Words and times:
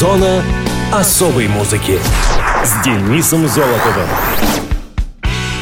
Зона 0.00 0.42
особой 0.94 1.46
музыки 1.46 1.98
с 2.64 2.82
Денисом 2.82 3.46
Золотовым. 3.46 4.08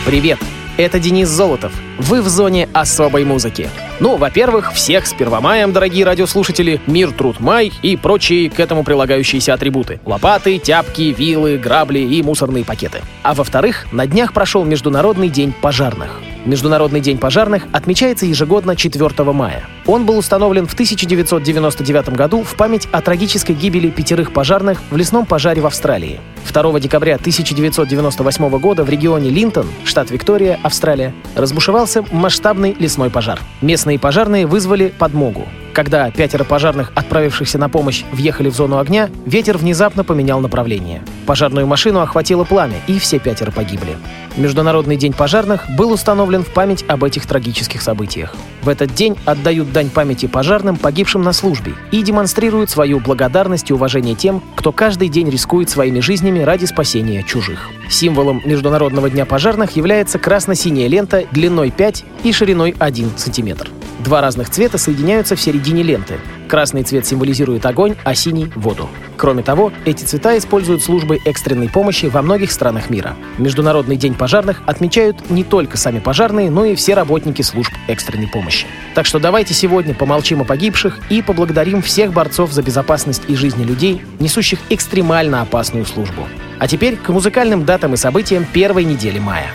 Привет, 0.06 0.38
это 0.76 1.00
Денис 1.00 1.28
Золотов. 1.28 1.72
Вы 1.98 2.22
в 2.22 2.28
зоне 2.28 2.68
особой 2.72 3.24
музыки. 3.24 3.68
Ну, 3.98 4.16
во-первых, 4.16 4.72
всех 4.74 5.08
с 5.08 5.12
Первомаем, 5.12 5.72
дорогие 5.72 6.04
радиослушатели, 6.04 6.80
мир, 6.86 7.10
труд, 7.10 7.40
май 7.40 7.72
и 7.82 7.96
прочие 7.96 8.48
к 8.48 8.60
этому 8.60 8.84
прилагающиеся 8.84 9.54
атрибуты. 9.54 9.98
Лопаты, 10.04 10.58
тяпки, 10.58 11.12
вилы, 11.18 11.58
грабли 11.58 11.98
и 11.98 12.22
мусорные 12.22 12.64
пакеты. 12.64 13.00
А 13.24 13.34
во-вторых, 13.34 13.88
на 13.90 14.06
днях 14.06 14.32
прошел 14.32 14.64
Международный 14.64 15.30
день 15.30 15.52
пожарных. 15.52 16.20
Международный 16.48 17.00
день 17.00 17.18
пожарных 17.18 17.64
отмечается 17.72 18.24
ежегодно 18.24 18.74
4 18.74 19.32
мая. 19.32 19.64
Он 19.84 20.06
был 20.06 20.16
установлен 20.16 20.66
в 20.66 20.72
1999 20.72 22.08
году 22.16 22.42
в 22.42 22.54
память 22.54 22.88
о 22.90 23.02
трагической 23.02 23.54
гибели 23.54 23.90
пятерых 23.90 24.32
пожарных 24.32 24.80
в 24.90 24.96
лесном 24.96 25.26
пожаре 25.26 25.60
в 25.60 25.66
Австралии. 25.66 26.20
2 26.50 26.80
декабря 26.80 27.16
1998 27.16 28.58
года 28.58 28.82
в 28.82 28.88
регионе 28.88 29.28
Линтон, 29.28 29.66
штат 29.84 30.10
Виктория, 30.10 30.58
Австралия, 30.62 31.12
разбушевался 31.34 32.02
масштабный 32.10 32.74
лесной 32.78 33.10
пожар. 33.10 33.38
Местные 33.60 33.98
пожарные 33.98 34.46
вызвали 34.46 34.88
подмогу. 34.88 35.46
Когда 35.78 36.10
пятеро 36.10 36.42
пожарных, 36.42 36.90
отправившихся 36.96 37.56
на 37.56 37.68
помощь, 37.68 38.02
въехали 38.10 38.48
в 38.48 38.54
зону 38.56 38.78
огня, 38.78 39.10
ветер 39.26 39.56
внезапно 39.58 40.02
поменял 40.02 40.40
направление. 40.40 41.04
Пожарную 41.24 41.68
машину 41.68 42.00
охватило 42.00 42.42
пламя, 42.42 42.80
и 42.88 42.98
все 42.98 43.20
пятеро 43.20 43.52
погибли. 43.52 43.96
Международный 44.36 44.96
день 44.96 45.12
пожарных 45.12 45.70
был 45.76 45.92
установлен 45.92 46.42
в 46.42 46.48
память 46.48 46.84
об 46.88 47.04
этих 47.04 47.26
трагических 47.26 47.80
событиях. 47.80 48.34
В 48.62 48.68
этот 48.68 48.92
день 48.92 49.16
отдают 49.24 49.70
дань 49.70 49.88
памяти 49.88 50.26
пожарным, 50.26 50.76
погибшим 50.76 51.22
на 51.22 51.32
службе, 51.32 51.74
и 51.92 52.02
демонстрируют 52.02 52.70
свою 52.70 52.98
благодарность 52.98 53.70
и 53.70 53.72
уважение 53.72 54.16
тем, 54.16 54.42
кто 54.56 54.72
каждый 54.72 55.08
день 55.08 55.30
рискует 55.30 55.70
своими 55.70 56.00
жизнями 56.00 56.40
ради 56.40 56.64
спасения 56.64 57.22
чужих. 57.22 57.70
Символом 57.88 58.42
Международного 58.44 59.10
дня 59.10 59.24
пожарных 59.26 59.76
является 59.76 60.18
красно-синяя 60.18 60.88
лента 60.88 61.22
длиной 61.30 61.70
5 61.70 62.04
и 62.24 62.32
шириной 62.32 62.74
1 62.80 63.12
сантиметр. 63.16 63.70
Два 63.98 64.20
разных 64.20 64.48
цвета 64.48 64.78
соединяются 64.78 65.34
в 65.34 65.40
середине 65.40 65.67
ленты. 65.76 66.18
Красный 66.48 66.82
цвет 66.82 67.06
символизирует 67.06 67.66
огонь, 67.66 67.94
а 68.04 68.14
синий— 68.14 68.50
воду. 68.54 68.88
Кроме 69.16 69.42
того, 69.42 69.72
эти 69.84 70.04
цвета 70.04 70.36
используют 70.38 70.82
службы 70.82 71.18
экстренной 71.24 71.68
помощи 71.68 72.06
во 72.06 72.22
многих 72.22 72.50
странах 72.52 72.88
мира. 72.88 73.16
Международный 73.36 73.96
день 73.96 74.14
пожарных 74.14 74.62
отмечают 74.64 75.30
не 75.30 75.44
только 75.44 75.76
сами 75.76 75.98
пожарные, 75.98 76.50
но 76.50 76.64
и 76.64 76.74
все 76.74 76.94
работники 76.94 77.42
служб 77.42 77.72
экстренной 77.86 78.28
помощи. 78.28 78.66
Так 78.94 79.06
что 79.06 79.18
давайте 79.18 79.54
сегодня 79.54 79.94
помолчим 79.94 80.40
о 80.40 80.44
погибших 80.44 81.00
и 81.10 81.20
поблагодарим 81.20 81.82
всех 81.82 82.12
борцов 82.12 82.52
за 82.52 82.62
безопасность 82.62 83.22
и 83.28 83.34
жизни 83.34 83.64
людей, 83.64 84.02
несущих 84.18 84.60
экстремально 84.70 85.42
опасную 85.42 85.84
службу. 85.84 86.26
А 86.58 86.66
теперь 86.66 86.96
к 86.96 87.10
музыкальным 87.10 87.64
датам 87.64 87.94
и 87.94 87.96
событиям 87.96 88.44
первой 88.44 88.84
недели 88.84 89.18
мая. 89.18 89.52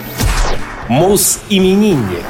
Мус-именинник. 0.88 2.24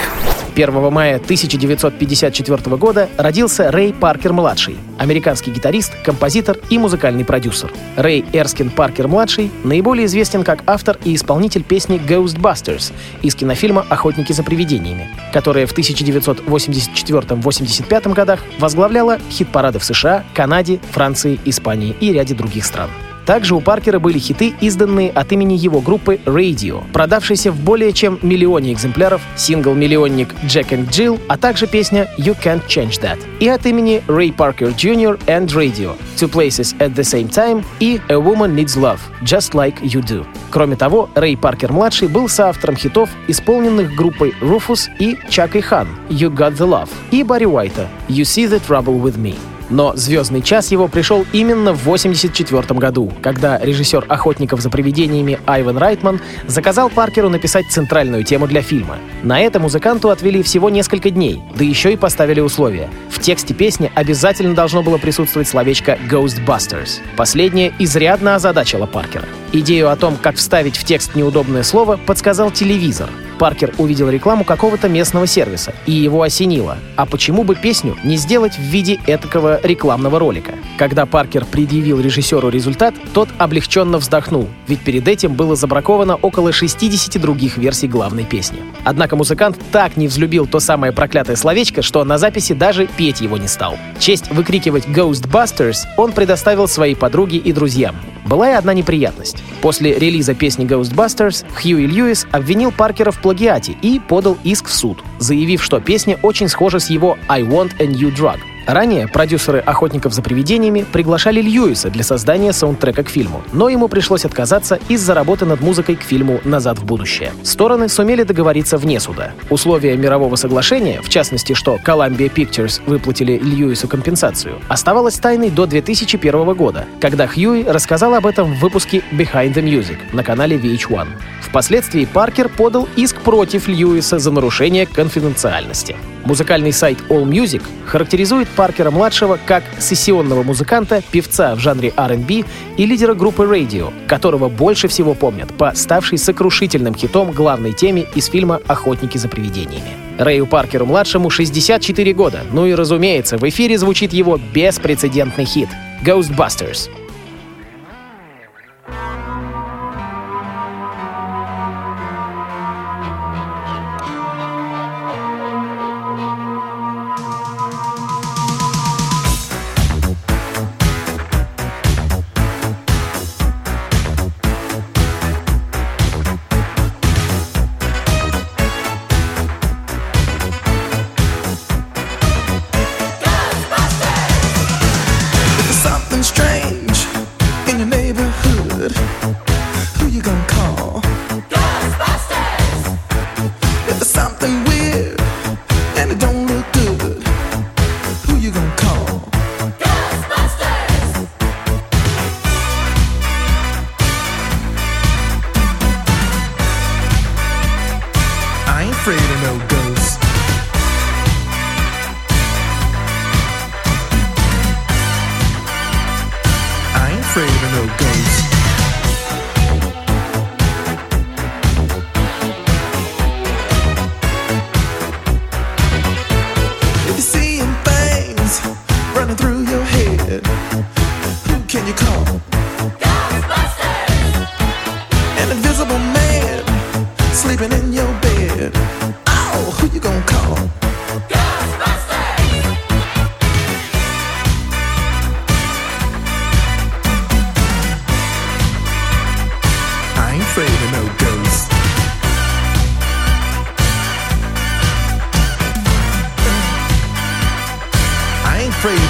1 0.54 0.92
мая 0.92 1.16
1954 1.16 2.76
года 2.76 3.08
родился 3.16 3.72
Рэй 3.72 3.92
Паркер-младший, 3.92 4.76
американский 4.98 5.50
гитарист, 5.50 5.92
композитор 6.04 6.58
и 6.70 6.78
музыкальный 6.78 7.24
продюсер. 7.24 7.72
Рэй 7.96 8.24
Эрскин 8.32 8.70
Паркер-младший 8.70 9.50
наиболее 9.64 10.06
известен 10.06 10.44
как 10.44 10.62
автор 10.66 10.96
и 11.04 11.12
исполнитель 11.14 11.64
песни 11.64 12.00
«Ghostbusters» 12.00 12.92
из 13.22 13.34
кинофильма 13.34 13.84
«Охотники 13.88 14.32
за 14.32 14.44
привидениями», 14.44 15.10
которая 15.32 15.66
в 15.66 15.76
1984-85 15.76 18.14
годах 18.14 18.40
возглавляла 18.58 19.18
хит-парады 19.30 19.78
в 19.78 19.84
США, 19.84 20.24
Канаде, 20.34 20.80
Франции, 20.92 21.40
Испании 21.44 21.94
и 22.00 22.12
ряде 22.12 22.34
других 22.34 22.64
стран. 22.64 22.90
Также 23.26 23.54
у 23.54 23.60
Паркера 23.60 23.98
были 23.98 24.18
хиты, 24.18 24.54
изданные 24.60 25.10
от 25.10 25.32
имени 25.32 25.54
его 25.54 25.80
группы 25.80 26.20
Radio, 26.26 26.82
продавшейся 26.92 27.50
в 27.50 27.58
более 27.58 27.92
чем 27.92 28.18
миллионе 28.22 28.72
экземпляров, 28.72 29.22
сингл-миллионник 29.36 30.34
Jack 30.44 30.70
and 30.70 30.88
Jill, 30.88 31.20
а 31.28 31.36
также 31.36 31.66
песня 31.66 32.08
You 32.18 32.36
Can't 32.42 32.66
Change 32.66 33.00
That, 33.00 33.18
и 33.40 33.48
от 33.48 33.64
имени 33.66 34.02
Ray 34.08 34.34
Parker 34.34 34.74
Jr. 34.74 35.18
and 35.26 35.48
Radio, 35.48 35.96
Two 36.16 36.30
Places 36.30 36.76
at 36.78 36.94
the 36.94 37.02
Same 37.02 37.30
Time 37.30 37.64
и 37.80 38.00
A 38.08 38.14
Woman 38.14 38.54
Needs 38.54 38.76
Love, 38.76 38.98
Just 39.22 39.52
Like 39.52 39.80
You 39.82 40.02
Do. 40.02 40.26
Кроме 40.50 40.76
того, 40.76 41.08
Рэй 41.14 41.36
Паркер-младший 41.36 42.08
был 42.08 42.28
соавтором 42.28 42.76
хитов, 42.76 43.10
исполненных 43.28 43.94
группой 43.94 44.34
Rufus 44.40 44.88
и 44.98 45.16
Чак 45.28 45.56
и 45.56 45.60
Хан 45.60 45.88
«You 46.08 46.30
Got 46.30 46.56
the 46.56 46.68
Love» 46.68 46.90
и 47.10 47.22
Барри 47.22 47.46
Уайта 47.46 47.88
«You 48.08 48.22
See 48.22 48.46
the 48.46 48.60
Trouble 48.66 49.00
with 49.00 49.16
Me». 49.16 49.34
Но 49.70 49.94
звездный 49.96 50.42
час 50.42 50.70
его 50.70 50.88
пришел 50.88 51.24
именно 51.32 51.72
в 51.72 51.80
1984 51.80 52.78
году, 52.78 53.12
когда 53.22 53.58
режиссер 53.58 54.04
«Охотников 54.08 54.60
за 54.60 54.70
привидениями» 54.70 55.38
Айвен 55.46 55.78
Райтман 55.78 56.20
заказал 56.46 56.90
Паркеру 56.90 57.28
написать 57.28 57.66
центральную 57.70 58.24
тему 58.24 58.46
для 58.46 58.62
фильма. 58.62 58.98
На 59.22 59.40
это 59.40 59.60
музыканту 59.60 60.10
отвели 60.10 60.42
всего 60.42 60.70
несколько 60.70 61.10
дней, 61.10 61.42
да 61.56 61.64
еще 61.64 61.92
и 61.92 61.96
поставили 61.96 62.40
условия. 62.40 62.90
В 63.10 63.20
тексте 63.20 63.54
песни 63.54 63.90
обязательно 63.94 64.54
должно 64.54 64.82
было 64.82 64.98
присутствовать 64.98 65.48
словечко 65.48 65.98
«Ghostbusters». 66.10 67.00
Последнее 67.16 67.72
изрядно 67.78 68.34
озадачило 68.34 68.86
Паркера. 68.86 69.24
Идею 69.52 69.90
о 69.90 69.96
том, 69.96 70.16
как 70.20 70.36
вставить 70.36 70.76
в 70.76 70.84
текст 70.84 71.14
неудобное 71.14 71.62
слово, 71.62 71.96
подсказал 71.96 72.50
телевизор. 72.50 73.08
Паркер 73.44 73.74
увидел 73.76 74.08
рекламу 74.08 74.42
какого-то 74.42 74.88
местного 74.88 75.26
сервиса, 75.26 75.74
и 75.84 75.92
его 75.92 76.22
осенило. 76.22 76.78
А 76.96 77.04
почему 77.04 77.44
бы 77.44 77.54
песню 77.54 77.94
не 78.02 78.16
сделать 78.16 78.56
в 78.56 78.62
виде 78.62 78.98
этакого 79.06 79.60
рекламного 79.62 80.18
ролика? 80.18 80.54
Когда 80.78 81.04
Паркер 81.04 81.44
предъявил 81.44 82.00
режиссеру 82.00 82.48
результат, 82.48 82.94
тот 83.12 83.28
облегченно 83.36 83.98
вздохнул, 83.98 84.48
ведь 84.66 84.80
перед 84.80 85.06
этим 85.08 85.34
было 85.34 85.56
забраковано 85.56 86.14
около 86.14 86.52
60 86.52 87.20
других 87.20 87.58
версий 87.58 87.86
главной 87.86 88.24
песни. 88.24 88.60
Однако 88.82 89.14
музыкант 89.14 89.58
так 89.70 89.98
не 89.98 90.08
взлюбил 90.08 90.46
то 90.46 90.58
самое 90.58 90.94
проклятое 90.94 91.36
словечко, 91.36 91.82
что 91.82 92.02
на 92.02 92.16
записи 92.16 92.54
даже 92.54 92.86
петь 92.86 93.20
его 93.20 93.36
не 93.36 93.48
стал. 93.48 93.76
Честь 93.98 94.30
выкрикивать 94.30 94.86
«Ghostbusters» 94.86 95.80
он 95.98 96.12
предоставил 96.12 96.66
своей 96.66 96.96
подруге 96.96 97.36
и 97.36 97.52
друзьям. 97.52 97.94
Была 98.24 98.52
и 98.52 98.54
одна 98.54 98.72
неприятность. 98.72 99.44
После 99.60 99.98
релиза 99.98 100.34
песни 100.34 100.64
Ghostbusters 100.64 101.44
Хьюи 101.60 101.86
Льюис 101.86 102.26
обвинил 102.32 102.72
Паркера 102.72 103.10
в 103.10 103.20
плагиате 103.20 103.33
и 103.82 104.00
подал 104.00 104.38
иск 104.44 104.68
в 104.68 104.74
суд, 104.74 104.98
заявив, 105.18 105.62
что 105.62 105.80
песня 105.80 106.18
очень 106.22 106.48
схожа 106.48 106.78
с 106.78 106.90
его 106.90 107.18
«I 107.28 107.42
want 107.42 107.72
a 107.78 107.86
new 107.86 108.10
drug», 108.14 108.38
Ранее 108.66 109.08
продюсеры 109.08 109.58
«Охотников 109.58 110.14
за 110.14 110.22
привидениями» 110.22 110.86
приглашали 110.90 111.42
Льюиса 111.42 111.90
для 111.90 112.02
создания 112.02 112.52
саундтрека 112.52 113.04
к 113.04 113.10
фильму, 113.10 113.42
но 113.52 113.68
ему 113.68 113.88
пришлось 113.88 114.24
отказаться 114.24 114.78
из-за 114.88 115.12
работы 115.12 115.44
над 115.44 115.60
музыкой 115.60 115.96
к 115.96 116.02
фильму 116.02 116.40
«Назад 116.44 116.78
в 116.78 116.84
будущее». 116.84 117.32
Стороны 117.42 117.88
сумели 117.88 118.22
договориться 118.22 118.78
вне 118.78 119.00
суда. 119.00 119.32
Условия 119.50 119.96
мирового 119.96 120.36
соглашения, 120.36 121.02
в 121.02 121.10
частности, 121.10 121.52
что 121.52 121.78
Columbia 121.84 122.32
Pictures 122.32 122.80
выплатили 122.86 123.38
Льюису 123.38 123.86
компенсацию, 123.86 124.58
оставалось 124.68 125.18
тайной 125.18 125.50
до 125.50 125.66
2001 125.66 126.54
года, 126.54 126.86
когда 127.00 127.26
Хьюи 127.26 127.64
рассказал 127.64 128.14
об 128.14 128.26
этом 128.26 128.54
в 128.54 128.60
выпуске 128.60 129.02
Behind 129.12 129.52
the 129.52 129.62
Music 129.62 129.98
на 130.12 130.22
канале 130.24 130.56
VH1. 130.56 131.06
Впоследствии 131.54 132.04
Паркер 132.04 132.48
подал 132.48 132.88
иск 132.96 133.20
против 133.20 133.68
Льюиса 133.68 134.18
за 134.18 134.32
нарушение 134.32 134.86
конфиденциальности. 134.86 135.94
Музыкальный 136.24 136.72
сайт 136.72 136.98
AllMusic 137.08 137.62
характеризует 137.86 138.48
Паркера-младшего 138.48 139.38
как 139.46 139.62
сессионного 139.78 140.42
музыканта, 140.42 141.00
певца 141.12 141.54
в 141.54 141.60
жанре 141.60 141.92
R&B 141.96 142.42
и 142.76 142.86
лидера 142.86 143.14
группы 143.14 143.44
Radio, 143.44 143.92
которого 144.08 144.48
больше 144.48 144.88
всего 144.88 145.14
помнят 145.14 145.56
по 145.56 145.72
ставшей 145.76 146.18
сокрушительным 146.18 146.96
хитом 146.96 147.30
главной 147.30 147.72
теме 147.72 148.06
из 148.16 148.26
фильма 148.26 148.60
«Охотники 148.66 149.16
за 149.16 149.28
привидениями». 149.28 149.92
Рэю 150.18 150.48
Паркеру-младшему 150.48 151.30
64 151.30 152.12
года, 152.14 152.40
ну 152.50 152.66
и 152.66 152.74
разумеется, 152.74 153.38
в 153.38 153.48
эфире 153.48 153.78
звучит 153.78 154.12
его 154.12 154.40
беспрецедентный 154.52 155.44
хит 155.44 155.68
«Ghostbusters». 156.04 156.90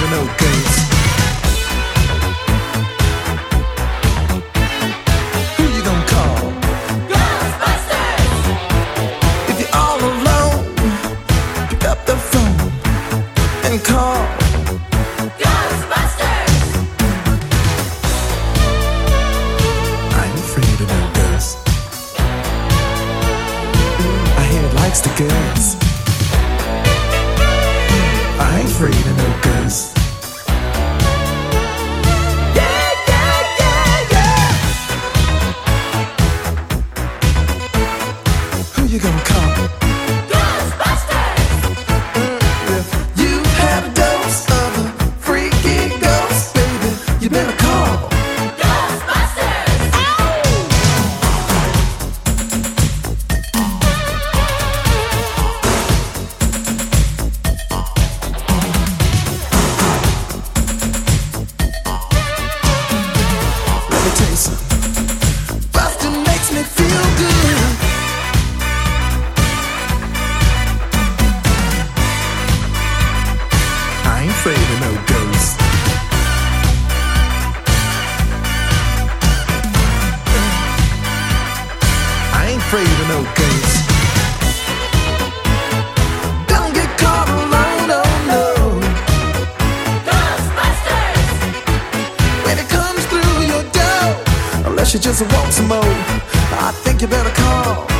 you 0.01 0.09
to 0.09 0.84
afraid 82.75 83.01
of 83.01 83.07
no 83.07 83.23
ghosts. 83.35 83.87
Don't 86.47 86.73
get 86.73 86.89
caught 86.97 87.29
alone, 87.29 87.89
oh 87.99 88.11
no. 88.27 88.43
When 92.45 92.57
it 92.59 92.67
comes 92.67 93.05
through 93.05 93.45
your 93.45 93.63
door, 93.71 94.67
unless 94.69 94.93
you 94.93 94.99
just 94.99 95.21
want 95.21 95.53
some 95.53 95.69
more, 95.69 95.95
I 96.67 96.71
think 96.83 97.01
you 97.01 97.07
better 97.07 97.31
call. 97.41 97.94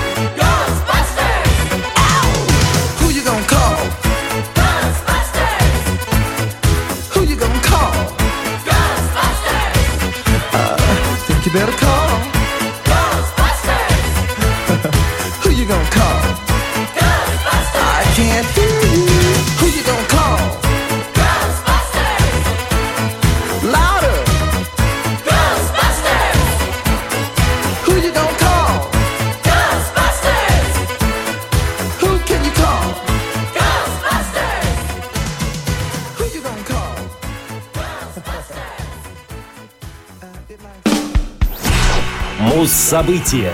Муз-события. 42.85 43.51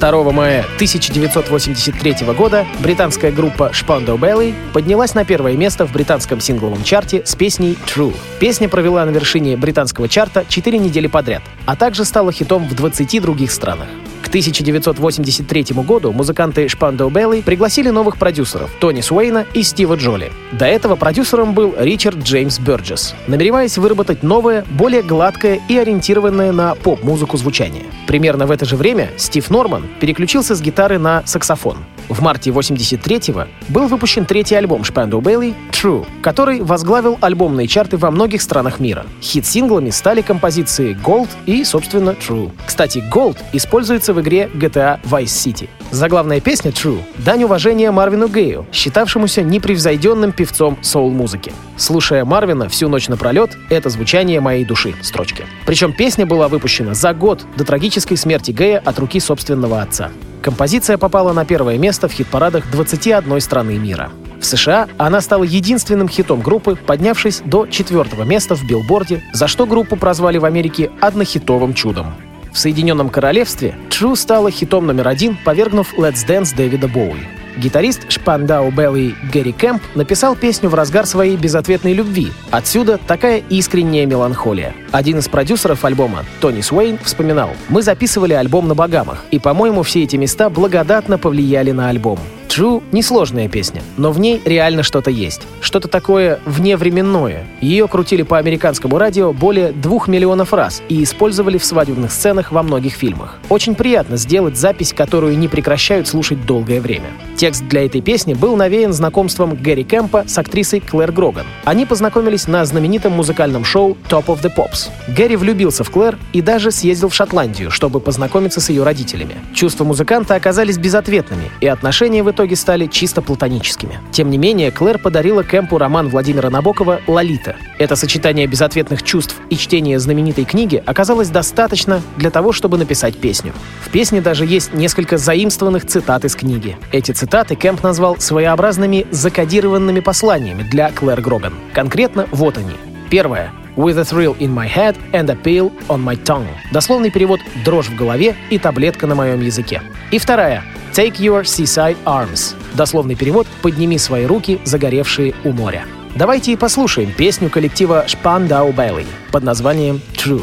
2 0.00 0.32
мая 0.32 0.64
1983 0.74 2.26
года 2.36 2.66
британская 2.80 3.30
группа 3.30 3.70
Spandau 3.72 4.18
Ballet 4.18 4.52
поднялась 4.72 5.14
на 5.14 5.24
первое 5.24 5.56
место 5.56 5.86
в 5.86 5.92
британском 5.92 6.40
сингловом 6.40 6.82
чарте 6.82 7.22
с 7.24 7.36
песней 7.36 7.78
True. 7.86 8.16
Песня 8.40 8.68
провела 8.68 9.04
на 9.04 9.10
вершине 9.10 9.56
британского 9.56 10.08
чарта 10.08 10.44
4 10.48 10.76
недели 10.76 11.06
подряд, 11.06 11.42
а 11.66 11.76
также 11.76 12.04
стала 12.04 12.32
хитом 12.32 12.66
в 12.66 12.74
20 12.74 13.22
других 13.22 13.52
странах. 13.52 13.86
К 14.26 14.28
1983 14.28 15.66
году 15.84 16.10
музыканты 16.10 16.66
Spandau 16.66 17.08
Ballet 17.12 17.44
пригласили 17.44 17.90
новых 17.90 18.16
продюсеров 18.16 18.72
Тони 18.80 19.00
Суэйна 19.00 19.46
и 19.54 19.62
Стива 19.62 19.94
Джоли. 19.94 20.32
До 20.50 20.64
этого 20.64 20.96
продюсером 20.96 21.54
был 21.54 21.76
Ричард 21.78 22.18
Джеймс 22.18 22.58
Бёрджес, 22.58 23.14
намереваясь 23.28 23.78
выработать 23.78 24.24
новое, 24.24 24.64
более 24.68 25.04
гладкое 25.04 25.60
и 25.68 25.78
ориентированное 25.78 26.50
на 26.50 26.74
поп-музыку 26.74 27.36
звучание. 27.36 27.84
Примерно 28.08 28.46
в 28.46 28.50
это 28.50 28.64
же 28.64 28.74
время 28.74 29.10
Стив 29.16 29.48
Норман 29.48 29.84
переключился 30.00 30.56
с 30.56 30.60
гитары 30.60 30.98
на 30.98 31.22
саксофон. 31.24 31.76
В 32.08 32.20
марте 32.22 32.50
83-го 32.50 33.46
был 33.68 33.88
выпущен 33.88 34.26
третий 34.26 34.54
альбом 34.54 34.82
Spandau 34.82 35.20
Ballet 35.20 35.54
«True», 35.72 36.06
который 36.22 36.60
возглавил 36.60 37.18
альбомные 37.20 37.66
чарты 37.66 37.96
во 37.96 38.10
многих 38.10 38.42
странах 38.42 38.78
мира. 38.78 39.06
Хит-синглами 39.20 39.90
стали 39.90 40.20
композиции 40.20 40.96
«Gold» 41.04 41.28
и, 41.46 41.64
собственно, 41.64 42.10
«True». 42.10 42.52
Кстати, 42.64 43.02
«Gold» 43.12 43.38
используется 43.52 44.12
в 44.16 44.20
игре 44.22 44.50
GTA 44.54 45.00
Vice 45.04 45.24
City. 45.26 45.68
Заглавная 45.90 46.40
песня 46.40 46.72
«True»— 46.72 47.00
дань 47.18 47.44
уважения 47.44 47.90
Марвину 47.90 48.28
Гею, 48.28 48.66
считавшемуся 48.72 49.42
непревзойденным 49.42 50.32
певцом 50.32 50.78
соул-музыки. 50.82 51.52
Слушая 51.76 52.24
Марвина 52.24 52.68
всю 52.68 52.88
ночь 52.88 53.08
напролет, 53.08 53.56
это 53.70 53.90
звучание 53.90 54.40
моей 54.40 54.64
души 54.64 54.94
строчки. 55.02 55.44
Причем 55.66 55.92
песня 55.92 56.26
была 56.26 56.48
выпущена 56.48 56.94
за 56.94 57.14
год 57.14 57.44
до 57.56 57.64
трагической 57.64 58.16
смерти 58.16 58.50
Гея 58.50 58.82
от 58.84 58.98
руки 58.98 59.20
собственного 59.20 59.82
отца. 59.82 60.10
Композиция 60.42 60.96
попала 60.98 61.32
на 61.32 61.44
первое 61.44 61.78
место 61.78 62.08
в 62.08 62.12
хит-парадах 62.12 62.70
21 62.70 63.40
страны 63.40 63.78
мира. 63.78 64.10
В 64.40 64.44
США 64.44 64.88
она 64.98 65.20
стала 65.20 65.44
единственным 65.44 66.08
хитом 66.08 66.40
группы, 66.40 66.76
поднявшись 66.76 67.42
до 67.44 67.66
четвертого 67.66 68.22
места 68.22 68.54
в 68.54 68.64
билборде, 68.66 69.22
за 69.32 69.48
что 69.48 69.66
группу 69.66 69.96
прозвали 69.96 70.38
в 70.38 70.44
Америке 70.44 70.90
однохитовым 71.00 71.74
чудом. 71.74 72.14
В 72.56 72.58
Соединенном 72.58 73.10
Королевстве 73.10 73.74
True 73.90 74.16
стала 74.16 74.50
хитом 74.50 74.86
номер 74.86 75.08
один, 75.08 75.36
повергнув 75.44 75.92
Let's 75.98 76.26
Dance 76.26 76.56
Дэвида 76.56 76.88
Боуи. 76.88 77.28
Гитарист 77.58 78.10
Spandau 78.10 78.70
Ballet 78.70 79.14
Гэри 79.30 79.52
Кэмп 79.52 79.82
написал 79.94 80.34
песню 80.34 80.70
в 80.70 80.74
разгар 80.74 81.04
своей 81.04 81.36
безответной 81.36 81.92
любви. 81.92 82.32
Отсюда 82.50 82.96
такая 82.96 83.42
искренняя 83.50 84.06
меланхолия. 84.06 84.74
Один 84.90 85.18
из 85.18 85.28
продюсеров 85.28 85.84
альбома, 85.84 86.24
Тони 86.40 86.62
Суэйн, 86.62 86.98
вспоминал, 87.04 87.50
«Мы 87.68 87.82
записывали 87.82 88.32
альбом 88.32 88.68
на 88.68 88.74
Багамах, 88.74 89.26
и, 89.30 89.38
по-моему, 89.38 89.82
все 89.82 90.04
эти 90.04 90.16
места 90.16 90.48
благодатно 90.48 91.18
повлияли 91.18 91.72
на 91.72 91.90
альбом. 91.90 92.18
True— 92.56 92.82
несложная 92.92 93.50
песня, 93.50 93.82
но 93.98 94.12
в 94.12 94.18
ней 94.18 94.40
реально 94.46 94.82
что-то 94.82 95.10
есть. 95.10 95.42
Что-то 95.60 95.88
такое 95.88 96.40
вневременное. 96.46 97.44
Ее 97.60 97.86
крутили 97.86 98.22
по 98.22 98.38
американскому 98.38 98.96
радио 98.96 99.34
более 99.34 99.72
двух 99.72 100.08
миллионов 100.08 100.54
раз 100.54 100.82
и 100.88 101.02
использовали 101.02 101.58
в 101.58 101.64
свадебных 101.66 102.10
сценах 102.10 102.52
во 102.52 102.62
многих 102.62 102.94
фильмах. 102.94 103.38
Очень 103.50 103.74
приятно 103.74 104.16
сделать 104.16 104.56
запись, 104.56 104.94
которую 104.94 105.36
не 105.36 105.48
прекращают 105.48 106.08
слушать 106.08 106.46
долгое 106.46 106.80
время. 106.80 107.10
Текст 107.36 107.64
для 107.68 107.84
этой 107.84 108.00
песни 108.00 108.32
был 108.32 108.56
навеян 108.56 108.94
знакомством 108.94 109.56
Гэри 109.56 109.84
Кэмпа 109.84 110.24
с 110.26 110.38
актрисой 110.38 110.80
Клэр 110.80 111.12
Гроган. 111.12 111.44
Они 111.64 111.84
познакомились 111.84 112.48
на 112.48 112.64
знаменитом 112.64 113.12
музыкальном 113.12 113.62
шоу 113.62 113.94
Top 114.08 114.26
of 114.26 114.40
the 114.40 114.50
Pops. 114.56 114.88
Гэри 115.14 115.36
влюбился 115.36 115.84
в 115.84 115.90
Клэр 115.90 116.16
и 116.32 116.40
даже 116.40 116.70
съездил 116.70 117.10
в 117.10 117.14
Шотландию, 117.14 117.70
чтобы 117.70 118.00
познакомиться 118.00 118.62
с 118.62 118.70
ее 118.70 118.84
родителями. 118.84 119.34
Чувства 119.52 119.84
музыканта 119.84 120.34
оказались 120.34 120.78
безответными, 120.78 121.50
и 121.60 121.66
отношения 121.66 122.22
в 122.22 122.30
итоге 122.30 122.56
стали 122.56 122.86
чисто 122.86 123.20
платоническими. 123.20 124.00
Тем 124.12 124.30
не 124.30 124.38
менее, 124.38 124.70
Клэр 124.70 124.98
подарила 124.98 125.42
Кэмпу 125.42 125.76
роман 125.76 126.08
Владимира 126.08 126.48
Набокова 126.48 127.02
«Лолита». 127.06 127.56
Это 127.78 127.96
сочетание 127.96 128.46
безответных 128.46 129.02
чувств 129.02 129.36
и 129.50 129.56
чтения 129.58 129.98
знаменитой 129.98 130.46
книги 130.46 130.82
оказалось 130.86 131.28
достаточно 131.28 132.00
для 132.16 132.30
того, 132.30 132.52
чтобы 132.52 132.78
написать 132.78 133.18
песню. 133.18 133.52
В 133.82 133.90
песне 133.90 134.22
даже 134.22 134.46
есть 134.46 134.72
несколько 134.72 135.18
заимствованных 135.18 135.84
цитат 135.86 136.24
из 136.24 136.34
книги. 136.34 136.78
Эти 136.92 137.12
цитаты 137.12 137.25
Кэмп 137.28 137.82
назвал 137.82 138.18
своеобразными 138.18 139.06
закодированными 139.10 140.00
посланиями 140.00 140.62
для 140.62 140.90
Клэр 140.90 141.20
Гроган. 141.20 141.54
Конкретно 141.72 142.26
вот 142.30 142.58
они. 142.58 142.74
Первое. 143.10 143.52
With 143.76 143.98
a 143.98 144.02
thrill 144.02 144.36
in 144.38 144.54
my 144.54 144.66
head 144.66 144.96
and 145.12 145.30
a 145.30 145.36
pill 145.36 145.70
on 145.88 146.02
my 146.02 146.16
tongue. 146.24 146.46
Дословный 146.72 147.10
перевод 147.10 147.40
«дрожь 147.64 147.88
в 147.88 147.96
голове 147.96 148.34
и 148.50 148.58
таблетка 148.58 149.06
на 149.06 149.14
моем 149.14 149.40
языке». 149.42 149.82
И 150.10 150.18
вторая. 150.18 150.62
Take 150.92 151.16
your 151.18 151.42
seaside 151.42 151.96
arms. 152.06 152.54
Дословный 152.74 153.16
перевод 153.16 153.46
«подними 153.60 153.98
свои 153.98 154.24
руки, 154.24 154.60
загоревшие 154.64 155.34
у 155.44 155.52
моря». 155.52 155.84
Давайте 156.16 156.52
и 156.52 156.56
послушаем 156.56 157.12
песню 157.12 157.50
коллектива 157.50 158.06
Spandau 158.06 158.74
Ballet 158.74 159.06
под 159.30 159.42
названием 159.42 160.00
«True». 160.14 160.42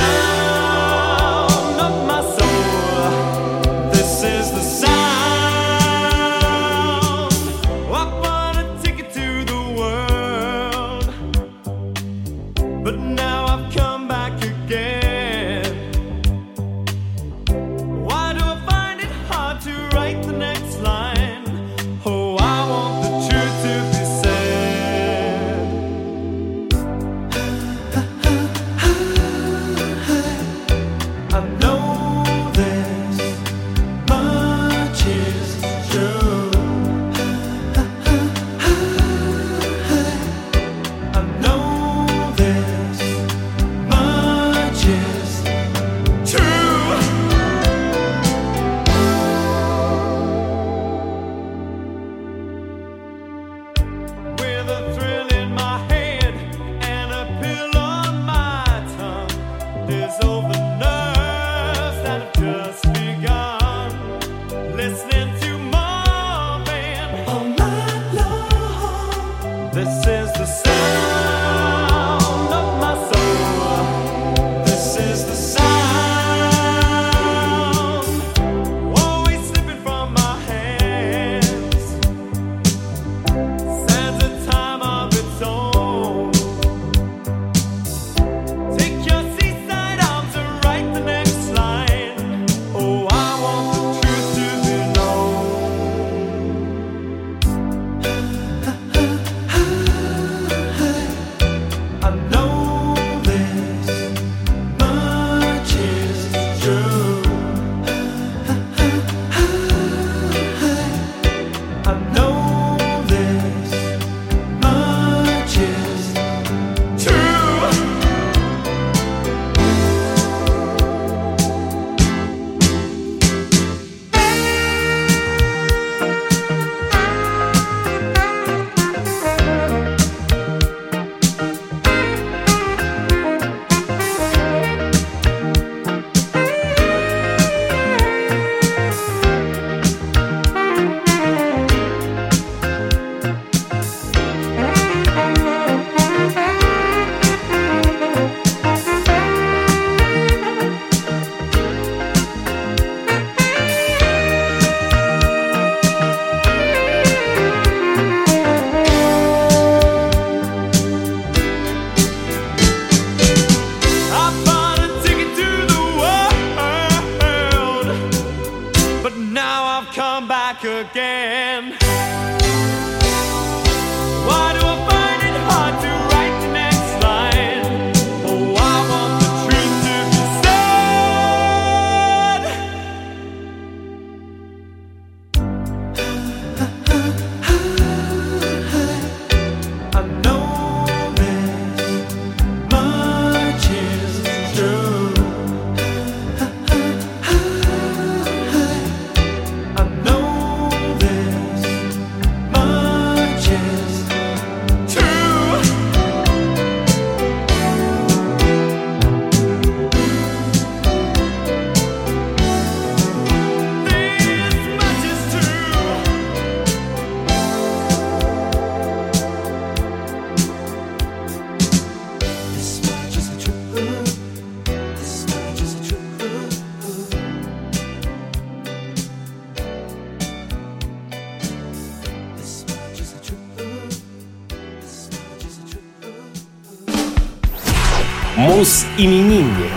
Мус-именинник. 239.01 239.71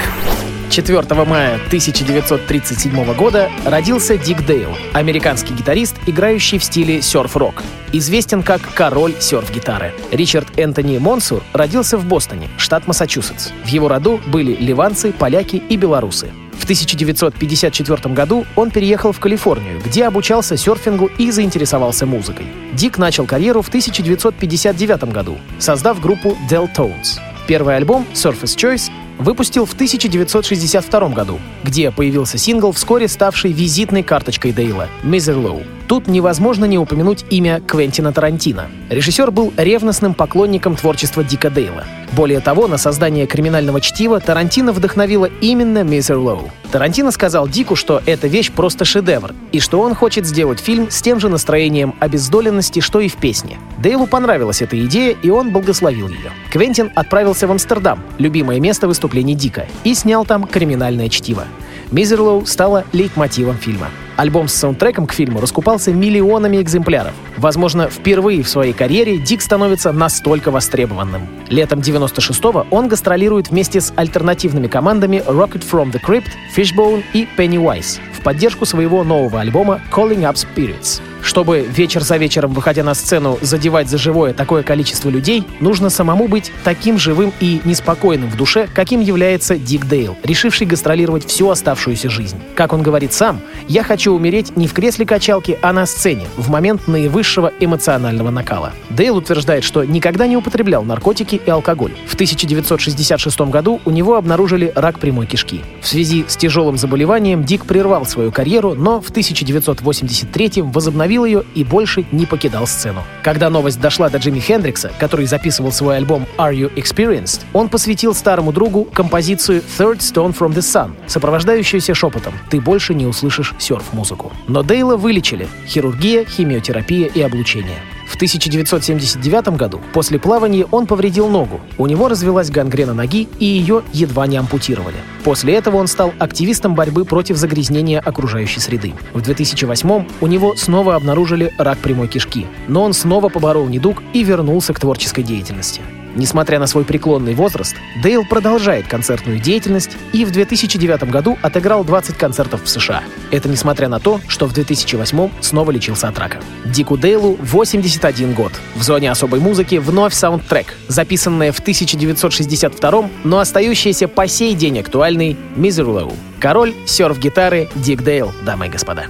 4 0.69 1.02
мая 1.25 1.54
1937 1.54 3.14
года 3.14 3.50
родился 3.64 4.19
Дик 4.19 4.45
Дейл, 4.45 4.76
американский 4.93 5.54
гитарист, 5.54 5.97
играющий 6.07 6.59
в 6.59 6.64
стиле 6.64 7.00
серф-рок. 7.00 7.62
Известен 7.93 8.43
как 8.43 8.61
король 8.75 9.14
серф-гитары. 9.19 9.95
Ричард 10.11 10.59
Энтони 10.59 10.99
Монсур 10.99 11.43
родился 11.54 11.97
в 11.97 12.04
Бостоне, 12.04 12.50
штат 12.59 12.87
Массачусетс. 12.87 13.50
В 13.64 13.69
его 13.69 13.88
роду 13.88 14.21
были 14.26 14.54
ливанцы, 14.54 15.12
поляки 15.12 15.57
и 15.57 15.76
белорусы. 15.76 16.31
В 16.59 16.64
1954 16.64 18.14
году 18.14 18.45
он 18.57 18.71
переехал 18.71 19.12
в 19.12 19.21
Калифорнию, 19.21 19.81
где 19.81 20.04
обучался 20.07 20.57
серфингу 20.59 21.11
и 21.19 21.31
заинтересовался 21.31 22.04
музыкой. 22.04 22.47
Дик 22.75 22.99
начал 22.99 23.26
карьеру 23.26 23.62
в 23.62 23.69
1959 23.69 25.04
году, 25.04 25.38
создав 25.59 26.00
группу 26.00 26.37
Del 26.50 26.69
Tones. 26.75 27.21
Первый 27.47 27.76
альбом 27.76 28.07
Surface 28.14 28.57
Choice 28.57 28.90
выпустил 29.18 29.66
в 29.66 29.75
1962 29.75 31.09
году, 31.11 31.40
где 31.62 31.90
появился 31.90 32.38
сингл, 32.38 32.73
вскоре 32.73 33.09
ставший 33.09 33.52
визитной 33.52 34.02
карточкой 34.02 34.52
Дейла 34.52 34.88
«Miser 35.02 35.37
Low». 35.37 35.64
Тут 35.87 36.07
невозможно 36.07 36.64
не 36.64 36.79
упомянуть 36.79 37.25
имя 37.31 37.61
Квентина 37.61 38.12
Тарантино. 38.12 38.69
Режиссер 38.88 39.31
был 39.31 39.53
ревностным 39.57 40.14
поклонником 40.14 40.76
творчества 40.76 41.23
Дика 41.23 41.50
Дейла. 41.50 41.85
Более 42.12 42.41
того, 42.41 42.69
на 42.69 42.79
создание 42.79 43.26
криминального 43.26 43.81
чтива 43.81 44.21
Тарантино 44.21 44.73
вдохновила 44.73 45.26
именно 45.41 45.79
«Miser 45.79 46.17
Low». 46.17 46.50
Тарантино 46.71 47.11
сказал 47.11 47.49
Дику, 47.49 47.76
что 47.76 48.03
эта 48.07 48.29
вещь 48.29 48.50
просто 48.50 48.85
шедевр, 48.85 49.35
и 49.53 49.61
что 49.61 49.81
он 49.81 49.95
хочет 49.95 50.25
сделать 50.26 50.61
фильм 50.61 50.91
с 50.91 51.03
тем 51.03 51.21
же 51.21 51.29
настроением 51.29 51.95
обездоленности, 52.00 52.81
что 52.81 53.00
и 53.00 53.09
в 53.09 53.17
песне. 53.17 53.59
Дейлу 53.79 54.07
понравилась 54.07 54.62
эта 54.62 54.83
идея, 54.87 55.17
и 55.23 55.29
он 55.29 55.53
благословил 55.53 56.09
ее. 56.09 56.31
Квентин 56.50 56.93
отправился 56.95 57.47
в 57.47 57.50
Амстердам, 57.50 58.00
любимое 58.19 58.61
место 58.61 58.88
выступлений 58.88 59.35
Дика, 59.35 59.67
и 59.83 59.95
снял 59.95 60.25
там 60.25 60.47
криминальное 60.47 61.09
чтиво. 61.09 61.45
«Мизерлоу» 61.91 62.47
стала 62.47 62.85
лейтмотивом 62.93 63.57
фильма. 63.57 63.88
Альбом 64.16 64.49
с 64.49 64.54
саундтреком 64.54 65.06
к 65.06 65.12
фильму 65.12 65.40
раскупался 65.40 65.92
миллионами 65.92 66.61
экземпляров. 66.61 67.12
Возможно, 67.37 67.88
впервые 67.88 68.42
в 68.42 68.49
своей 68.49 68.72
карьере 68.72 69.18
Дик 69.18 69.42
становится 69.42 69.92
настолько 69.92 70.50
востребованным. 70.50 71.22
Летом 71.48 71.81
96-го 71.81 72.66
он 72.70 72.88
гастролирует 72.88 73.50
вместе 73.50 73.81
с 73.81 73.92
альтернативными 73.96 74.68
командами 74.68 75.22
Rocket 75.27 75.64
from 75.68 75.92
the 75.92 76.00
Crypt, 76.00 76.31
Fishbone 76.57 77.03
и 77.12 77.27
Pennywise 77.37 77.98
в 78.12 78.20
поддержку 78.22 78.64
своего 78.66 79.03
нового 79.03 79.40
альбома 79.40 79.81
Calling 79.90 80.22
Up 80.22 80.35
Spirits. 80.35 81.00
Чтобы 81.24 81.60
вечер 81.62 82.02
за 82.02 82.18
вечером, 82.18 82.52
выходя 82.52 82.84
на 82.84 82.92
сцену, 82.92 83.38
задевать 83.40 83.88
за 83.88 83.96
живое 83.96 84.34
такое 84.34 84.62
количество 84.62 85.08
людей, 85.08 85.42
нужно 85.58 85.88
самому 85.88 86.28
быть 86.28 86.52
таким 86.64 86.98
живым 86.98 87.32
и 87.40 87.62
неспокойным 87.64 88.28
в 88.28 88.37
душе, 88.37 88.68
каким 88.72 89.00
является 89.00 89.56
Дик 89.56 89.87
Дейл, 89.87 90.18
решивший 90.22 90.66
гастролировать 90.66 91.26
всю 91.26 91.48
оставшуюся 91.48 92.10
жизнь. 92.10 92.37
Как 92.54 92.74
он 92.74 92.82
говорит 92.82 93.14
сам, 93.14 93.40
«Я 93.68 93.82
хочу 93.82 94.12
умереть 94.12 94.54
не 94.54 94.68
в 94.68 94.74
кресле 94.74 95.06
качалки, 95.06 95.58
а 95.62 95.72
на 95.72 95.87
сцене, 95.87 96.26
в 96.37 96.50
момент 96.50 96.87
наивысшего 96.88 97.52
эмоционального 97.58 98.28
накала». 98.28 98.72
Дейл 98.90 99.16
утверждает, 99.16 99.64
что 99.64 99.82
никогда 99.82 100.26
не 100.26 100.37
употреблял 100.37 100.84
наркотики 100.84 101.40
и 101.44 101.50
алкоголь. 101.50 101.92
В 102.06 102.14
1966 102.14 103.40
году 103.40 103.80
у 103.87 103.90
него 103.90 104.16
обнаружили 104.16 104.72
рак 104.74 104.98
прямой 104.98 105.26
кишки. 105.26 105.62
В 105.80 105.88
связи 105.88 106.26
с 106.28 106.37
тяжелым 106.37 106.76
заболеванием 106.76 107.44
Дик 107.44 107.64
прервал 107.64 108.04
свою 108.04 108.30
карьеру, 108.30 108.74
но 108.74 109.00
в 109.00 109.08
1983 109.08 110.62
возобновил 110.62 111.13
ее 111.22 111.44
и 111.55 111.62
больше 111.62 112.05
не 112.11 112.27
покидал 112.27 112.66
сцену. 112.66 113.03
Когда 113.22 113.50
новость 113.50 113.81
дошла 113.81 114.09
до 114.09 114.18
Джимми 114.18 114.40
Хендрикса, 114.40 114.90
который 114.98 115.27
записывал 115.27 115.70
свой 115.70 115.96
альбом 115.96 116.27
Are 116.38 116.53
You 116.53 116.74
Experienced, 116.74 117.42
он 117.53 117.68
посвятил 117.68 118.14
старому 118.14 118.53
другу 118.53 118.85
композицию 118.85 119.62
Third 119.79 119.98
Stone 119.98 120.37
from 120.37 120.53
the 120.53 120.59
Sun, 120.59 120.92
сопровождающуюся 121.07 121.94
шепотом 121.94 122.35
«Ты 122.50 122.61
больше 122.61 122.94
не 122.94 123.07
услышишь 123.07 123.55
серф-музыку». 123.59 124.33
Но 124.48 124.62
Дейла 124.62 124.96
вылечили– 124.96 125.46
хирургия, 125.66 126.24
химиотерапия 126.24 127.07
и 127.07 127.20
облучение. 127.20 127.79
В 128.14 128.16
1979 128.16 129.57
году 129.57 129.81
после 129.92 130.20
плавания 130.20 130.66
он 130.70 130.87
повредил 130.87 131.27
ногу. 131.27 131.61
У 131.79 131.88
него 131.88 132.07
развелась 132.07 132.48
гангрена 132.48 132.94
ноги, 132.94 133.27
и 133.40 133.44
ее 133.44 133.83
едва 133.92 134.29
не 134.29 134.37
ампутировали. 134.37 134.94
После 135.24 135.55
этого 135.55 135.79
он 135.79 135.88
стал 135.88 136.14
активистом 136.20 136.77
борьбы 136.77 137.07
против 137.07 137.37
загрязнения 137.37 137.98
окружающей 137.98 138.61
среды. 138.61 138.94
В 139.14 139.20
2008 139.20 140.07
у 140.20 140.27
него 140.29 140.55
снова 140.55 140.94
обнаружили 140.94 141.53
рак 141.59 141.79
прямой 141.79 142.07
кишки, 142.07 142.46
но 142.68 142.85
он 142.85 142.92
снова 142.92 143.31
поборол 143.31 143.66
недуг 143.66 144.00
и 144.12 144.22
вернулся 144.22 144.72
к 144.74 144.79
творческой 144.79 145.24
деятельности. 145.24 145.81
Несмотря 146.14 146.59
на 146.59 146.66
свой 146.66 146.85
преклонный 146.85 147.35
возраст, 147.35 147.77
Дейл 148.03 148.24
продолжает 148.24 148.87
концертную 148.87 149.38
деятельность 149.38 149.90
и 150.12 150.24
в 150.24 150.31
2009 150.31 151.11
году 151.11 151.38
отыграл 151.42 151.85
20 151.85 152.16
концертов 152.16 152.64
в 152.64 152.68
США. 152.68 153.03
Это 153.31 153.48
несмотря 153.48 153.88
на 153.88 154.00
то, 154.00 154.20
что 154.29 154.46
в 154.46 154.53
2008 154.53 155.31
снова 155.40 155.70
лечился 155.70 156.09
от 156.09 156.18
рака. 156.18 156.38
Дику 156.64 156.96
Дейлу 156.96 157.37
81 157.40 158.35
год. 158.35 158.53
В 158.74 158.83
зоне 158.83 159.11
особой 159.11 159.40
музыки 159.40 159.77
вновь 159.77 160.14
саундтрек, 160.14 160.74
записанный 160.88 161.50
в 161.50 161.59
1962 161.59 163.11
но 163.24 163.38
остающийся 163.38 164.09
по 164.09 164.29
сей 164.29 164.55
день 164.55 164.79
актуальный 164.79 165.37
«Miser 165.57 165.87
Low». 165.87 166.14
Король 166.38 166.74
серф-гитары 166.87 167.68
Дик 167.74 168.03
Дейл, 168.03 168.33
дамы 168.44 168.66
и 168.66 168.70
господа. 168.70 169.07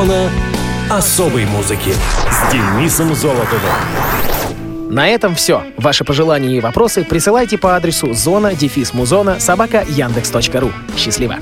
Зона 0.00 0.30
особой 0.88 1.44
музыки 1.44 1.92
с 2.30 2.50
Денисом 2.50 3.14
Золотовым. 3.14 3.60
На 4.88 5.08
этом 5.08 5.34
все. 5.34 5.62
Ваши 5.76 6.04
пожелания 6.04 6.56
и 6.56 6.60
вопросы 6.60 7.04
присылайте 7.04 7.58
по 7.58 7.76
адресу 7.76 8.14
зона 8.14 8.54
дефис 8.54 8.94
музона 8.94 9.38
собака 9.40 9.84
яндекс.ру. 9.86 10.72
Счастливо! 10.96 11.36